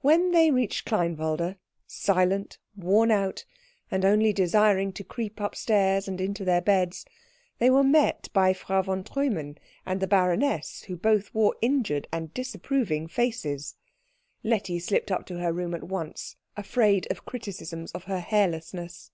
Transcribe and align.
When 0.00 0.32
they 0.32 0.50
reached 0.50 0.86
Kleinwalde, 0.86 1.54
silent, 1.86 2.58
wornout, 2.76 3.44
and 3.92 4.04
only 4.04 4.32
desiring 4.32 4.92
to 4.94 5.04
creep 5.04 5.38
upstairs 5.38 6.08
and 6.08 6.20
into 6.20 6.44
their 6.44 6.60
beds, 6.60 7.06
they 7.58 7.70
were 7.70 7.84
met 7.84 8.26
by 8.32 8.54
Frau 8.54 8.82
von 8.82 9.04
Treumann 9.04 9.58
and 9.86 10.00
the 10.00 10.08
baroness, 10.08 10.82
who 10.88 10.96
both 10.96 11.32
wore 11.32 11.54
injured 11.62 12.08
and 12.10 12.34
disapproving 12.34 13.06
faces. 13.06 13.76
Letty 14.42 14.80
slipped 14.80 15.12
up 15.12 15.26
to 15.26 15.38
her 15.38 15.52
room 15.52 15.74
at 15.74 15.84
once, 15.84 16.34
afraid 16.56 17.06
of 17.12 17.24
criticisms 17.24 17.92
of 17.92 18.02
her 18.10 18.18
hairlessness. 18.18 19.12